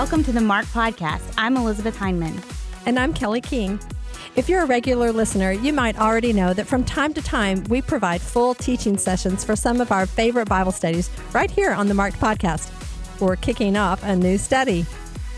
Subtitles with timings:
[0.00, 1.34] Welcome to the Marked Podcast.
[1.36, 2.42] I'm Elizabeth Hyndman.
[2.86, 3.78] And I'm Kelly King.
[4.34, 7.82] If you're a regular listener, you might already know that from time to time we
[7.82, 11.92] provide full teaching sessions for some of our favorite Bible studies right here on the
[11.92, 12.72] Marked Podcast.
[13.20, 14.86] We're kicking off a new study.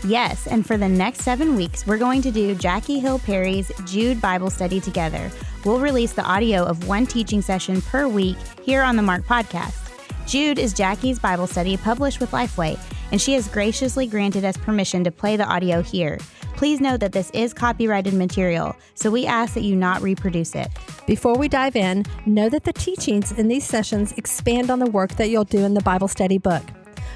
[0.05, 4.21] Yes, and for the next seven weeks, we're going to do Jackie Hill Perry's Jude
[4.21, 5.29] Bible study together.
[5.65, 9.83] We'll release the audio of one teaching session per week here on the Marked Podcast.
[10.25, 12.79] Jude is Jackie's Bible study published with Lifeway,
[13.13, 16.17] and she has graciously granted us permission to play the audio here.
[16.55, 20.67] Please note that this is copyrighted material, so we ask that you not reproduce it.
[21.05, 25.11] Before we dive in, know that the teachings in these sessions expand on the work
[25.17, 26.63] that you'll do in the Bible study book.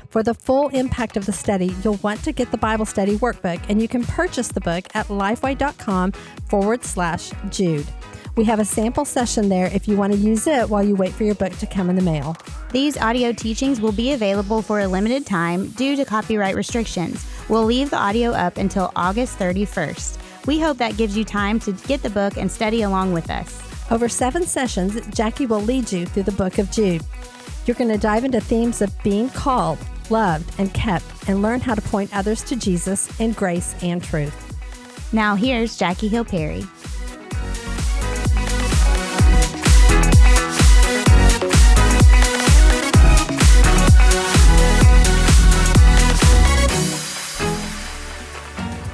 [0.10, 3.60] For the full impact of the study, you'll want to get the Bible study workbook,
[3.68, 6.12] and you can purchase the book at lifeway.com
[6.48, 7.88] forward slash Jude.
[8.38, 11.12] We have a sample session there if you want to use it while you wait
[11.12, 12.38] for your book to come in the mail.
[12.72, 17.26] These audio teachings will be available for a limited time due to copyright restrictions.
[17.50, 20.46] We'll leave the audio up until August 31st.
[20.46, 23.60] We hope that gives you time to get the book and study along with us.
[23.90, 27.02] Over seven sessions, Jackie will lead you through the book of Jude.
[27.66, 29.80] You're going to dive into themes of being called,
[30.12, 34.44] loved, and kept, and learn how to point others to Jesus in grace and truth.
[35.12, 36.64] Now, here's Jackie Hill Perry.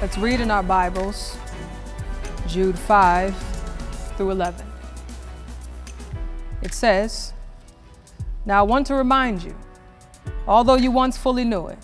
[0.04, 1.38] Let's read in our Bibles
[2.46, 3.34] Jude 5
[4.18, 4.66] through 11.
[6.60, 7.32] It says,
[8.44, 9.56] Now I want to remind you,
[10.46, 11.78] although you once fully knew it,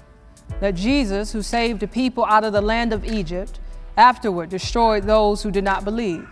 [0.61, 3.59] that Jesus, who saved the people out of the land of Egypt,
[3.97, 6.29] afterward destroyed those who did not believe,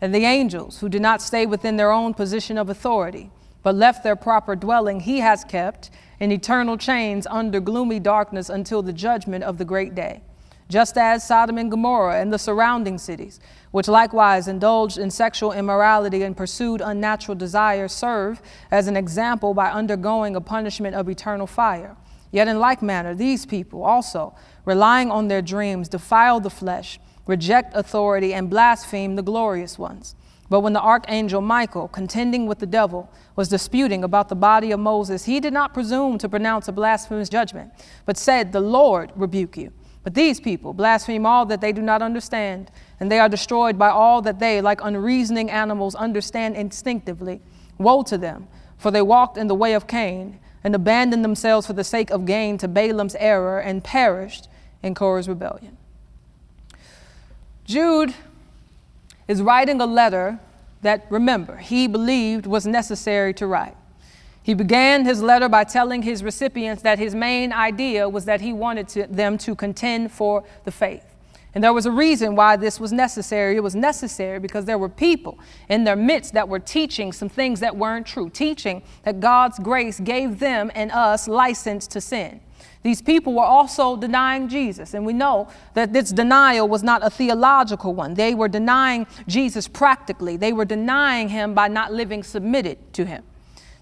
[0.00, 3.30] and the angels who did not stay within their own position of authority,
[3.62, 8.80] but left their proper dwelling, he has kept in eternal chains under gloomy darkness until
[8.80, 10.22] the judgment of the great day
[10.68, 13.38] just as Sodom and Gomorrah and the surrounding cities,
[13.70, 19.70] which likewise indulged in sexual immorality and pursued unnatural desires, serve as an example by
[19.70, 21.96] undergoing a punishment of eternal fire.
[22.32, 24.34] Yet, in like manner, these people also,
[24.64, 30.14] relying on their dreams, defile the flesh, reject authority, and blaspheme the glorious ones.
[30.48, 34.80] But when the archangel Michael, contending with the devil, was disputing about the body of
[34.80, 37.72] Moses, he did not presume to pronounce a blasphemous judgment,
[38.04, 39.72] but said, The Lord rebuke you.
[40.06, 43.88] But these people blaspheme all that they do not understand, and they are destroyed by
[43.88, 47.40] all that they, like unreasoning animals, understand instinctively.
[47.76, 48.46] Woe to them,
[48.78, 52.24] for they walked in the way of Cain and abandoned themselves for the sake of
[52.24, 54.46] gain to Balaam's error and perished
[54.80, 55.76] in Korah's rebellion.
[57.64, 58.14] Jude
[59.26, 60.38] is writing a letter
[60.82, 63.76] that, remember, he believed was necessary to write.
[64.46, 68.52] He began his letter by telling his recipients that his main idea was that he
[68.52, 71.16] wanted to, them to contend for the faith.
[71.52, 73.56] And there was a reason why this was necessary.
[73.56, 75.36] It was necessary because there were people
[75.68, 79.98] in their midst that were teaching some things that weren't true, teaching that God's grace
[79.98, 82.40] gave them and us license to sin.
[82.84, 87.10] These people were also denying Jesus, and we know that this denial was not a
[87.10, 88.14] theological one.
[88.14, 93.24] They were denying Jesus practically, they were denying him by not living submitted to him.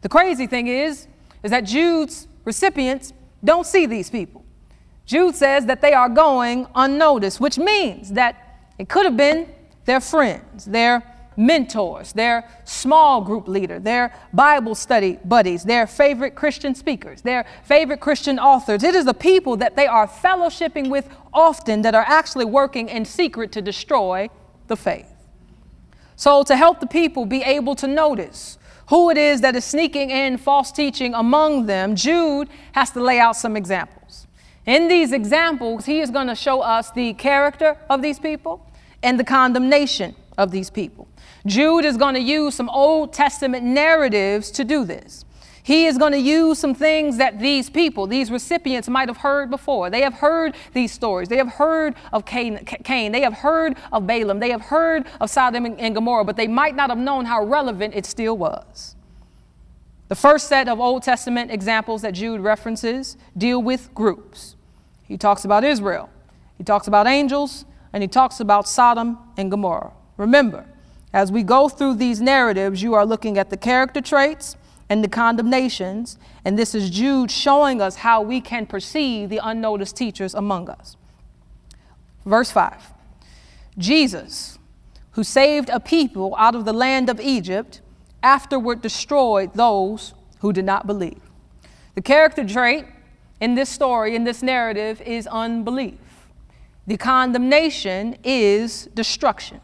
[0.05, 1.07] The crazy thing is,
[1.43, 4.45] is that Jude's recipients don't see these people.
[5.07, 8.37] Jude says that they are going unnoticed, which means that
[8.79, 9.49] it could have been
[9.87, 11.03] their friends, their
[11.39, 18.01] mentors, their small group leader, their Bible study buddies, their favorite Christian speakers, their favorite
[18.01, 18.83] Christian authors.
[18.83, 23.07] It is the people that they are fellowshipping with often that are actually working in
[23.07, 24.29] secret to destroy
[24.67, 25.11] the faith.
[26.15, 28.59] So, to help the people be able to notice
[28.89, 33.19] who it is that is sneaking in false teaching among them, Jude has to lay
[33.19, 34.27] out some examples.
[34.67, 38.67] In these examples, he is going to show us the character of these people
[39.03, 41.07] and the condemnation of these people.
[41.47, 45.25] Jude is going to use some Old Testament narratives to do this.
[45.65, 49.51] He is going to use some things that these people, these recipients, might have heard
[49.51, 49.89] before.
[49.89, 51.31] They have heard these stories.
[51.31, 52.67] They have heard of Cain.
[52.67, 53.13] Cain.
[53.13, 54.41] They have heard of Balaam.
[54.41, 57.95] They have heard of Sodom and Gomorrah, but they might not have known how relevant
[57.95, 58.95] it still was.
[60.09, 64.57] The first set of Old Testament examples that Jude references deal with groups.
[65.05, 66.11] he talks about Israel,
[66.59, 69.93] he talks about angels, and he talks about Sodom and Gomorrah.
[70.19, 70.67] Remember,
[71.15, 74.59] as we go through these narratives, you are looking at the character traits
[74.89, 79.97] and the condemnations, and this is Jude showing us how we can perceive the unnoticed
[79.97, 80.97] teachers among us.
[82.25, 82.93] Verse 5
[83.77, 84.59] Jesus,
[85.13, 87.81] who saved a people out of the land of Egypt,
[88.23, 91.21] afterward destroyed those who did not believe.
[91.95, 92.87] The character trait
[93.41, 95.99] in this story, in this narrative, is unbelief.
[96.87, 99.61] The condemnation is destruction.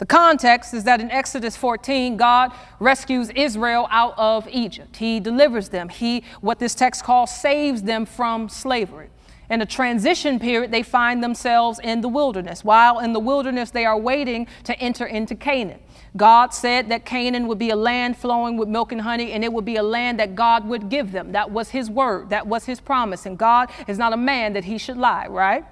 [0.00, 4.96] The context is that in Exodus 14, God rescues Israel out of Egypt.
[4.96, 5.90] He delivers them.
[5.90, 9.10] He, what this text calls, saves them from slavery.
[9.50, 12.64] In a transition period, they find themselves in the wilderness.
[12.64, 15.80] While in the wilderness, they are waiting to enter into Canaan.
[16.16, 19.52] God said that Canaan would be a land flowing with milk and honey, and it
[19.52, 21.32] would be a land that God would give them.
[21.32, 23.26] That was His word, that was His promise.
[23.26, 25.62] And God is not a man that He should lie, right?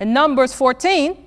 [0.00, 1.23] In Numbers 14,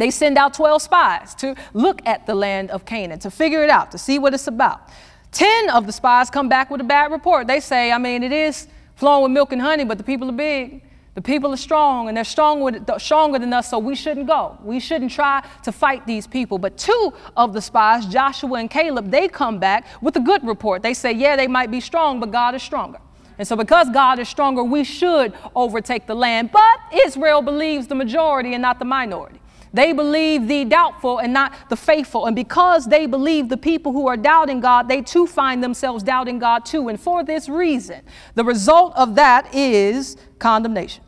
[0.00, 3.70] they send out 12 spies to look at the land of Canaan, to figure it
[3.70, 4.88] out, to see what it's about.
[5.32, 7.46] 10 of the spies come back with a bad report.
[7.46, 8.66] They say, I mean, it is
[8.96, 10.82] flowing with milk and honey, but the people are big.
[11.14, 14.56] The people are strong, and they're stronger, stronger than us, so we shouldn't go.
[14.62, 16.56] We shouldn't try to fight these people.
[16.56, 20.82] But two of the spies, Joshua and Caleb, they come back with a good report.
[20.82, 23.00] They say, yeah, they might be strong, but God is stronger.
[23.38, 26.52] And so, because God is stronger, we should overtake the land.
[26.52, 29.40] But Israel believes the majority and not the minority.
[29.72, 32.26] They believe the doubtful and not the faithful.
[32.26, 36.38] And because they believe the people who are doubting God, they too find themselves doubting
[36.38, 36.88] God too.
[36.88, 38.02] And for this reason,
[38.34, 41.04] the result of that is condemnation.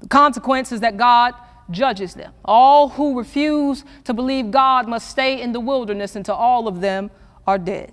[0.00, 1.34] The consequence is that God
[1.70, 2.32] judges them.
[2.44, 7.10] All who refuse to believe God must stay in the wilderness until all of them
[7.46, 7.92] are dead.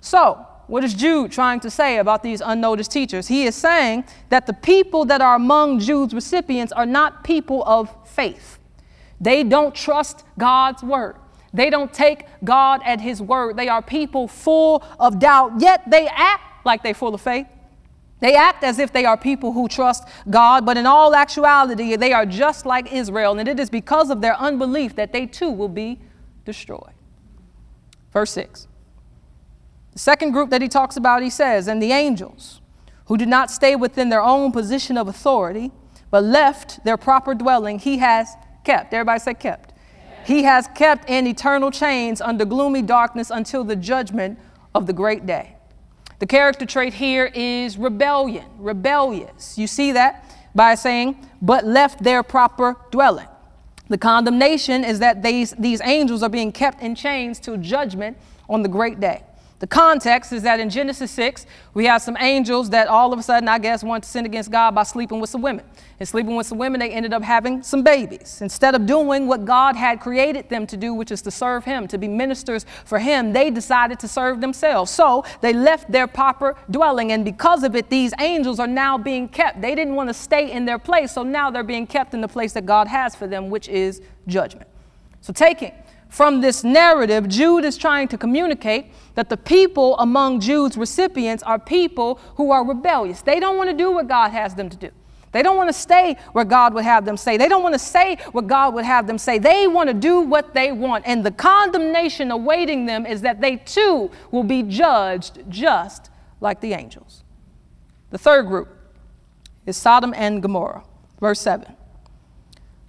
[0.00, 3.26] So, what is Jude trying to say about these unnoticed teachers?
[3.26, 7.94] He is saying that the people that are among Jude's recipients are not people of
[8.08, 8.59] faith.
[9.20, 11.16] They don't trust God's word.
[11.52, 13.56] They don't take God at his word.
[13.56, 17.46] They are people full of doubt, yet they act like they're full of faith.
[18.20, 22.12] They act as if they are people who trust God, but in all actuality, they
[22.12, 25.68] are just like Israel, and it is because of their unbelief that they too will
[25.68, 25.98] be
[26.44, 26.92] destroyed.
[28.12, 28.68] Verse 6.
[29.92, 32.60] The second group that he talks about, he says, and the angels
[33.06, 35.72] who did not stay within their own position of authority,
[36.10, 38.34] but left their proper dwelling, he has
[38.70, 38.94] kept.
[38.94, 39.72] Everybody say kept.
[40.24, 44.38] He has kept in eternal chains under gloomy darkness until the judgment
[44.74, 45.56] of the great day.
[46.20, 49.58] The character trait here is rebellion, rebellious.
[49.58, 50.24] You see that
[50.54, 53.26] by saying, but left their proper dwelling.
[53.88, 58.16] The condemnation is that these, these angels are being kept in chains till judgment
[58.48, 59.24] on the great day.
[59.58, 61.44] The context is that in Genesis 6,
[61.74, 64.50] we have some angels that all of a sudden, I guess, want to sin against
[64.50, 65.64] God by sleeping with some women.
[66.00, 68.40] And sleeping with some women, they ended up having some babies.
[68.40, 71.86] Instead of doing what God had created them to do, which is to serve Him,
[71.88, 74.90] to be ministers for Him, they decided to serve themselves.
[74.90, 77.12] So they left their proper dwelling.
[77.12, 79.60] And because of it, these angels are now being kept.
[79.60, 82.28] They didn't want to stay in their place, so now they're being kept in the
[82.28, 84.70] place that God has for them, which is judgment.
[85.20, 85.72] So taking
[86.08, 91.58] from this narrative, Jude is trying to communicate that the people among Jude's recipients are
[91.58, 93.20] people who are rebellious.
[93.20, 94.90] They don't want to do what God has them to do.
[95.32, 97.36] They don't want to stay where God would have them say.
[97.36, 99.38] They don't want to say what God would have them say.
[99.38, 101.06] They want to do what they want.
[101.06, 106.10] And the condemnation awaiting them is that they too will be judged just
[106.40, 107.22] like the angels.
[108.10, 108.76] The third group
[109.66, 110.82] is Sodom and Gomorrah.
[111.20, 111.76] Verse 7.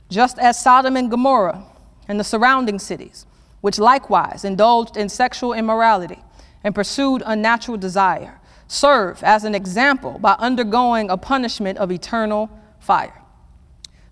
[0.09, 1.63] Just as Sodom and Gomorrah
[2.07, 3.27] and the surrounding cities,
[3.61, 6.23] which likewise indulged in sexual immorality
[6.63, 8.40] and pursued unnatural desire,
[8.71, 12.49] serve as an example by undergoing a punishment of eternal
[12.79, 13.21] fire.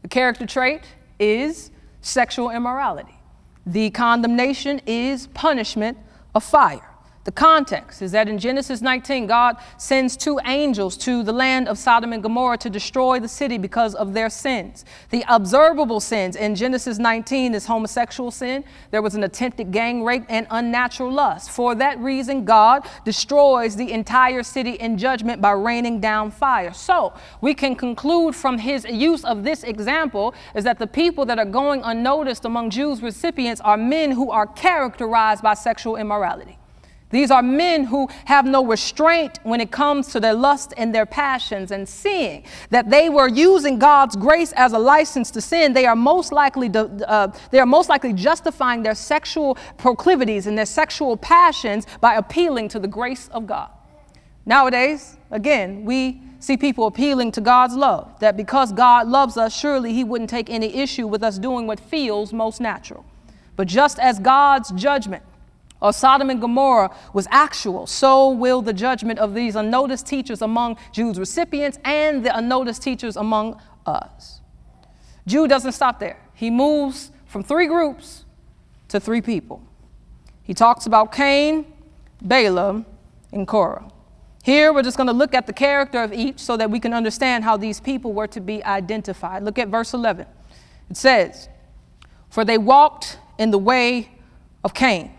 [0.01, 0.84] The character trait
[1.18, 3.18] is sexual immorality.
[3.66, 5.98] The condemnation is punishment
[6.36, 6.88] of fire.
[7.29, 11.77] The context is that in Genesis 19, God sends two angels to the land of
[11.77, 14.83] Sodom and Gomorrah to destroy the city because of their sins.
[15.12, 20.24] The observable sins in Genesis 19 is homosexual sin, there was an attempted gang rape,
[20.27, 21.51] and unnatural lust.
[21.51, 26.74] For that reason, God destroys the entire city in judgment by raining down fire.
[26.74, 31.38] So we can conclude from his use of this example is that the people that
[31.38, 36.59] are going unnoticed among Jude's recipients are men who are characterized by sexual immorality.
[37.12, 41.08] These are men who have no restraint when it comes to their lust and their
[41.08, 45.86] passions, and seeing that they were using God's grace as a license to sin, they
[45.86, 51.18] are most likely uh, they are most likely justifying their sexual proclivities and their sexual
[51.18, 53.70] passions by appealing to the grace of God.
[54.46, 59.94] Nowadays, again, we see people appealing to God's love, that because God loves us, surely
[59.94, 63.06] He wouldn't take any issue with us doing what feels most natural.
[63.56, 65.24] But just as God's judgment
[65.81, 70.77] of Sodom and Gomorrah was actual, so will the judgment of these unnoticed teachers among
[70.91, 74.41] Jude's recipients and the unnoticed teachers among us.
[75.25, 76.19] Jude doesn't stop there.
[76.33, 78.25] He moves from three groups
[78.89, 79.62] to three people.
[80.43, 81.71] He talks about Cain,
[82.21, 82.86] Balaam,
[83.31, 83.89] and Korah.
[84.43, 86.93] Here, we're just going to look at the character of each so that we can
[86.93, 89.43] understand how these people were to be identified.
[89.43, 90.25] Look at verse 11.
[90.89, 91.50] It says,
[92.29, 94.12] For they walked in the way
[94.63, 95.12] of Cain.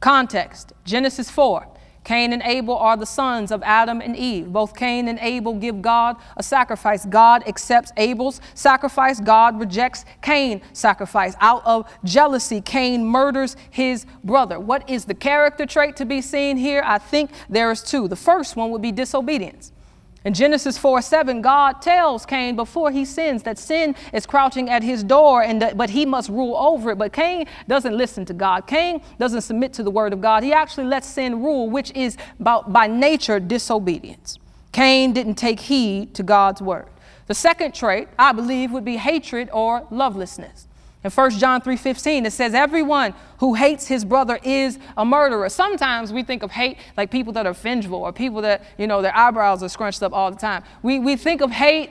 [0.00, 1.66] Context Genesis 4.
[2.02, 4.50] Cain and Abel are the sons of Adam and Eve.
[4.50, 7.04] Both Cain and Abel give God a sacrifice.
[7.04, 9.20] God accepts Abel's sacrifice.
[9.20, 11.34] God rejects Cain's sacrifice.
[11.40, 14.58] Out of jealousy, Cain murders his brother.
[14.58, 16.82] What is the character trait to be seen here?
[16.84, 18.08] I think there is two.
[18.08, 19.72] The first one would be disobedience.
[20.22, 24.82] In Genesis 4 7, God tells Cain before he sins that sin is crouching at
[24.82, 26.98] his door, and that, but he must rule over it.
[26.98, 28.66] But Cain doesn't listen to God.
[28.66, 30.42] Cain doesn't submit to the word of God.
[30.42, 34.38] He actually lets sin rule, which is about, by nature disobedience.
[34.72, 36.88] Cain didn't take heed to God's word.
[37.26, 40.66] The second trait, I believe, would be hatred or lovelessness.
[41.02, 45.48] In 1 John 3:15 it says everyone who hates his brother is a murderer.
[45.48, 49.00] Sometimes we think of hate like people that are vengeful or people that, you know,
[49.00, 50.62] their eyebrows are scrunched up all the time.
[50.82, 51.90] We, we think of hate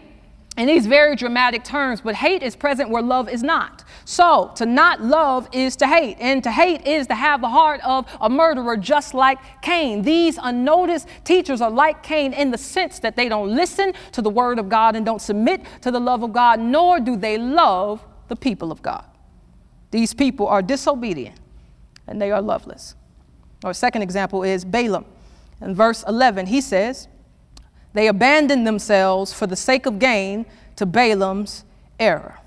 [0.58, 3.84] in these very dramatic terms, but hate is present where love is not.
[4.04, 7.80] So, to not love is to hate, and to hate is to have the heart
[7.86, 10.02] of a murderer, just like Cain.
[10.02, 14.30] These unnoticed teachers are like Cain in the sense that they don't listen to the
[14.30, 18.04] word of God and don't submit to the love of God, nor do they love
[18.30, 19.06] the people of God.
[19.92, 21.36] These people are disobedient
[22.08, 22.96] and they are loveless.
[23.64, 25.06] Our second example is Balaam.
[25.62, 27.08] In verse 11, he says,
[27.94, 30.46] They abandoned themselves for the sake of gain
[30.78, 31.66] to Balaam's
[32.00, 32.40] error.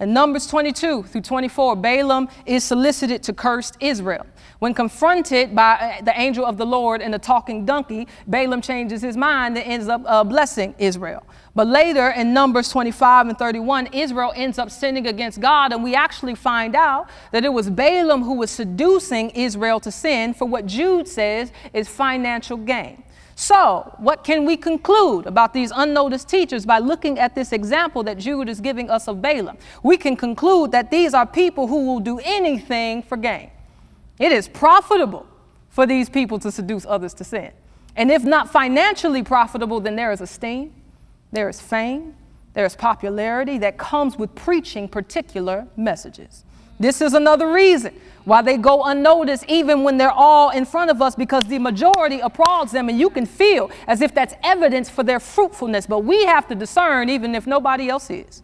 [0.00, 4.26] In Numbers 22 through 24, Balaam is solicited to curse Israel.
[4.58, 9.16] When confronted by the angel of the Lord and the talking donkey, Balaam changes his
[9.16, 11.24] mind and ends up uh, blessing Israel.
[11.54, 15.94] But later in Numbers 25 and 31, Israel ends up sinning against God, and we
[15.94, 20.66] actually find out that it was Balaam who was seducing Israel to sin for what
[20.66, 23.03] Jude says is financial gain.
[23.36, 28.18] So, what can we conclude about these unnoticed teachers by looking at this example that
[28.18, 29.58] Jude is giving us of Balaam?
[29.82, 33.50] We can conclude that these are people who will do anything for gain.
[34.20, 35.26] It is profitable
[35.68, 37.50] for these people to seduce others to sin.
[37.96, 40.72] And if not financially profitable, then there is esteem,
[41.32, 42.14] there is fame,
[42.52, 46.44] there is popularity that comes with preaching particular messages.
[46.78, 51.02] This is another reason why they go unnoticed even when they're all in front of
[51.02, 55.02] us because the majority applauds them and you can feel as if that's evidence for
[55.02, 55.86] their fruitfulness.
[55.86, 58.42] But we have to discern even if nobody else is.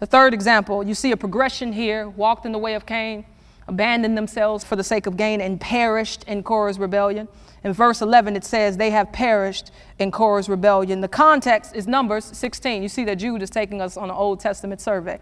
[0.00, 3.24] The third example, you see a progression here walked in the way of Cain,
[3.68, 7.28] abandoned themselves for the sake of gain, and perished in Korah's rebellion.
[7.62, 11.00] In verse 11, it says, They have perished in Korah's rebellion.
[11.00, 12.82] The context is Numbers 16.
[12.82, 15.18] You see that Jude is taking us on an Old Testament survey.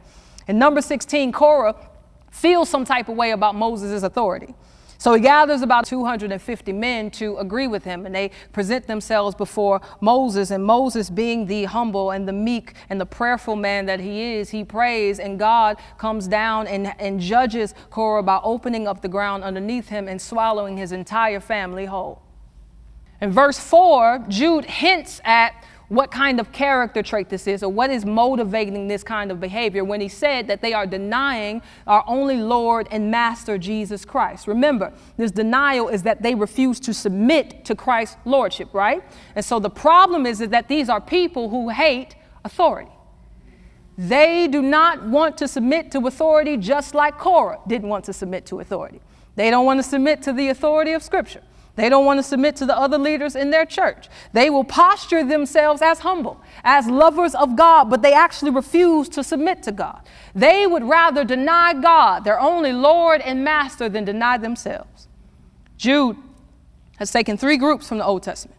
[0.49, 1.77] In number 16, Korah
[2.33, 4.55] feels some type of way about Moses' authority.
[5.03, 9.81] So he gathers about 250 men to agree with him, and they present themselves before
[10.01, 10.53] Moses.
[10.53, 14.51] And Moses, being the humble and the meek and the prayerful man that he is,
[14.51, 19.43] he prays, and God comes down and, and judges Korah by opening up the ground
[19.43, 22.23] underneath him and swallowing his entire family whole.
[23.21, 27.91] In verse 4, Jude hints at what kind of character trait this is or what
[27.91, 32.39] is motivating this kind of behavior when he said that they are denying our only
[32.39, 34.47] Lord and Master Jesus Christ.
[34.47, 39.05] Remember, this denial is that they refuse to submit to Christ's lordship, right?
[39.37, 42.91] And so the problem is, that these are people who hate authority.
[43.97, 48.47] They do not want to submit to authority just like Korah didn't want to submit
[48.47, 49.01] to authority.
[49.37, 51.43] They don't want to submit to the authority of Scripture.
[51.75, 54.09] They don't want to submit to the other leaders in their church.
[54.33, 59.25] They will posture themselves as humble, as lovers of God, but they actually refuse to
[59.25, 60.03] submit to God.
[60.35, 65.09] They would rather deny God, their only Lord and Master, than deny themselves.
[65.79, 66.19] Jude
[66.99, 68.59] has taken three groups from the Old Testament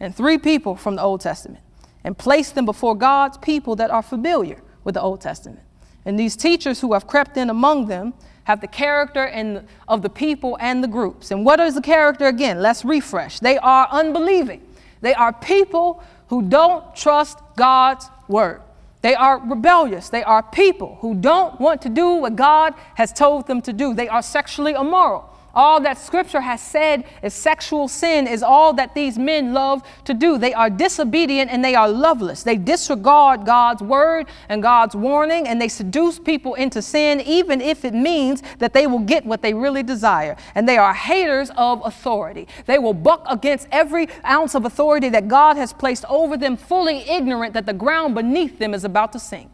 [0.00, 1.62] and three people from the Old Testament
[2.02, 5.60] and placed them before God's people that are familiar with the Old Testament.
[6.04, 10.10] And these teachers who have crept in among them have the character and of the
[10.10, 11.30] people and the groups.
[11.30, 12.60] And what is the character again?
[12.60, 13.40] Let's refresh.
[13.40, 14.62] They are unbelieving.
[15.00, 18.62] They are people who don't trust God's word.
[19.02, 20.08] They are rebellious.
[20.08, 23.94] They are people who don't want to do what God has told them to do.
[23.94, 25.28] They are sexually immoral.
[25.54, 30.14] All that scripture has said is sexual sin is all that these men love to
[30.14, 30.38] do.
[30.38, 32.42] They are disobedient and they are loveless.
[32.42, 37.84] They disregard God's word and God's warning and they seduce people into sin, even if
[37.84, 40.36] it means that they will get what they really desire.
[40.54, 42.48] And they are haters of authority.
[42.64, 46.98] They will buck against every ounce of authority that God has placed over them, fully
[47.10, 49.50] ignorant that the ground beneath them is about to sink.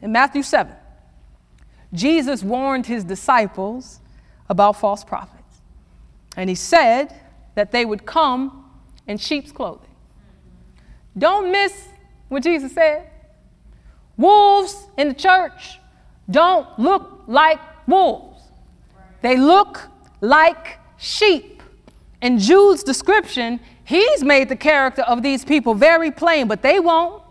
[0.00, 0.72] In Matthew 7,
[1.92, 4.00] Jesus warned his disciples
[4.52, 5.62] about false prophets.
[6.36, 7.18] And he said
[7.54, 8.70] that they would come
[9.08, 9.88] in sheep's clothing.
[11.16, 11.88] Don't miss
[12.28, 13.10] what Jesus said.
[14.16, 15.78] Wolves in the church
[16.30, 18.42] don't look like wolves,
[19.22, 19.88] they look
[20.20, 21.62] like sheep.
[22.20, 27.22] In Jude's description, he's made the character of these people very plain, but they won't.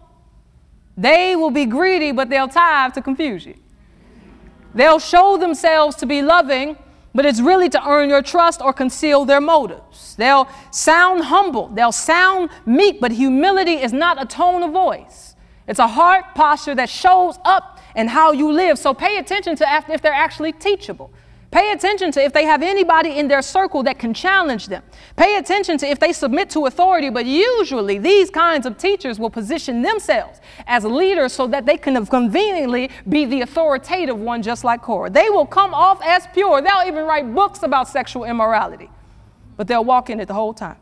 [0.97, 3.55] They will be greedy, but they'll tithe to confuse you.
[4.75, 6.77] They'll show themselves to be loving,
[7.13, 10.15] but it's really to earn your trust or conceal their motives.
[10.15, 15.35] They'll sound humble, they'll sound meek, but humility is not a tone of voice.
[15.67, 18.77] It's a heart posture that shows up in how you live.
[18.77, 21.13] So pay attention to if they're actually teachable.
[21.51, 24.81] Pay attention to if they have anybody in their circle that can challenge them.
[25.17, 29.29] Pay attention to if they submit to authority, but usually these kinds of teachers will
[29.29, 34.81] position themselves as leaders so that they can conveniently be the authoritative one, just like
[34.81, 35.09] Korah.
[35.09, 36.61] They will come off as pure.
[36.61, 38.89] They'll even write books about sexual immorality,
[39.57, 40.77] but they'll walk in it the whole time.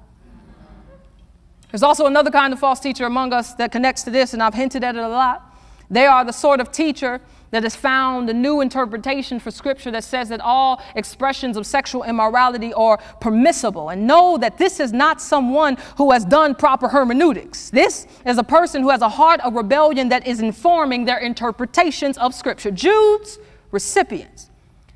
[1.71, 4.53] There's also another kind of false teacher among us that connects to this, and I've
[4.53, 5.51] hinted at it a lot.
[5.89, 10.03] They are the sort of teacher that has found a new interpretation for Scripture that
[10.03, 13.89] says that all expressions of sexual immorality are permissible.
[13.89, 17.69] And know that this is not someone who has done proper hermeneutics.
[17.69, 22.17] This is a person who has a heart of rebellion that is informing their interpretations
[22.17, 22.71] of Scripture.
[22.71, 23.39] Jude's
[23.71, 24.49] recipients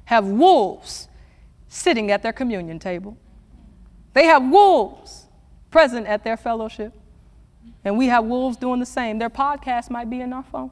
[0.06, 1.08] have wolves
[1.68, 3.18] sitting at their communion table,
[4.14, 5.26] they have wolves
[5.72, 6.94] present at their fellowship.
[7.86, 9.20] And we have wolves doing the same.
[9.20, 10.72] Their podcast might be in our phone.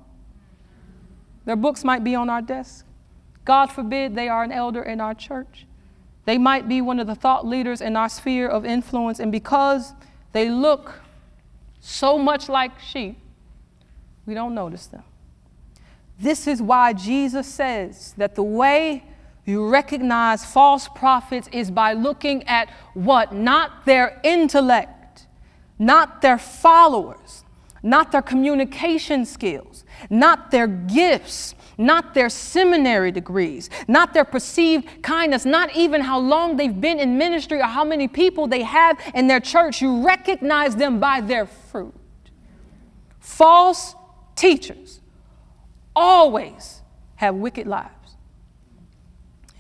[1.45, 2.85] Their books might be on our desk.
[3.45, 5.65] God forbid they are an elder in our church.
[6.25, 9.93] They might be one of the thought leaders in our sphere of influence, and because
[10.33, 11.01] they look
[11.79, 13.17] so much like sheep,
[14.25, 15.03] we don't notice them.
[16.19, 19.03] This is why Jesus says that the way
[19.43, 23.33] you recognize false prophets is by looking at what?
[23.33, 25.25] Not their intellect,
[25.79, 27.43] not their followers,
[27.81, 35.45] not their communication skills, not their gifts, not their seminary degrees, not their perceived kindness,
[35.45, 39.27] not even how long they've been in ministry or how many people they have in
[39.27, 39.81] their church.
[39.81, 41.93] You recognize them by their fruit.
[43.19, 43.95] False
[44.35, 44.99] teachers
[45.95, 46.81] always
[47.15, 47.89] have wicked lives.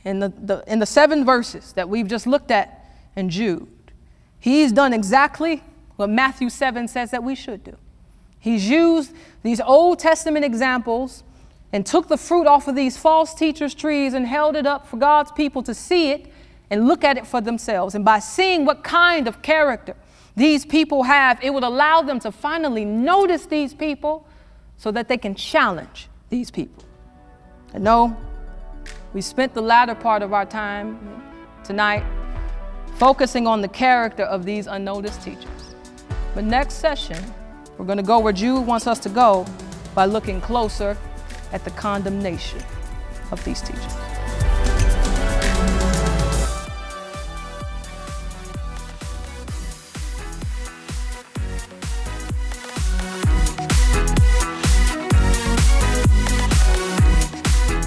[0.03, 3.67] In the, the, in the seven verses that we've just looked at in Jude,
[4.39, 5.63] he's done exactly
[5.95, 7.77] what Matthew 7 says that we should do.
[8.41, 11.23] He's used these Old Testament examples
[11.71, 14.97] and took the fruit off of these false teachers' trees and held it up for
[14.97, 16.25] God's people to see it
[16.69, 17.95] and look at it for themselves.
[17.95, 19.95] And by seeing what kind of character
[20.35, 24.25] these people have, it would allow them to finally notice these people
[24.75, 26.83] so that they can challenge these people.
[27.73, 28.17] And no,
[29.13, 31.21] we spent the latter part of our time
[31.63, 32.03] tonight
[32.95, 35.75] focusing on the character of these unnoticed teachers.
[36.33, 37.23] But next session,
[37.81, 39.43] we're going to go where Jude wants us to go
[39.95, 40.95] by looking closer
[41.51, 42.61] at the condemnation
[43.31, 43.81] of these teachers.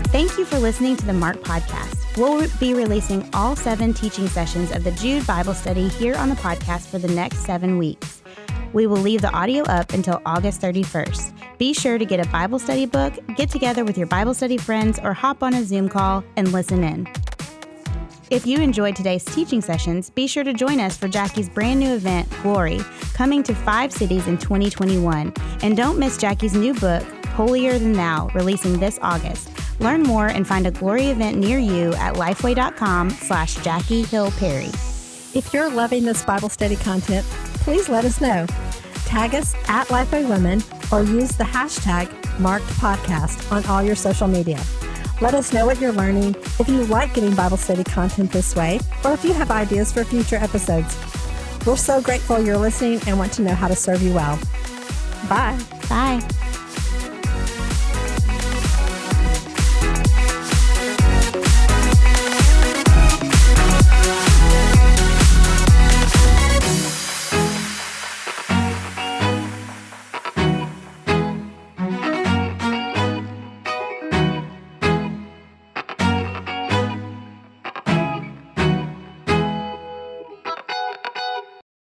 [0.09, 2.17] Thank you for listening to the Marked Podcast.
[2.17, 6.37] We'll be releasing all seven teaching sessions of the Jude Bible study here on the
[6.37, 8.24] podcast for the next seven weeks.
[8.75, 11.59] We will leave the audio up until August 31st.
[11.59, 14.99] Be sure to get a Bible study book, get together with your Bible study friends,
[14.99, 17.09] or hop on a Zoom call and listen in.
[18.31, 21.95] If you enjoyed today's teaching sessions, be sure to join us for Jackie's brand new
[21.95, 22.81] event, Glory,
[23.13, 25.33] coming to five cities in 2021.
[25.63, 29.51] And don't miss Jackie's new book, Holier Than Thou, releasing this August.
[29.79, 34.71] Learn more and find a Glory event near you at lifeway.com slash Jackie Hill Perry.
[35.35, 37.27] If you're loving this Bible study content,
[37.65, 38.47] please let us know.
[39.07, 44.29] Tag us at Lifeway Women or use the hashtag marked podcast on all your social
[44.29, 44.63] media.
[45.21, 48.81] Let us know what you're learning, if you like getting Bible study content this way,
[49.05, 50.97] or if you have ideas for future episodes.
[51.67, 54.39] We're so grateful you're listening and want to know how to serve you well.
[55.29, 55.59] Bye.
[55.89, 56.21] Bye.